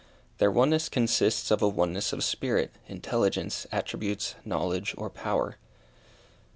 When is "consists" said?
0.89-1.51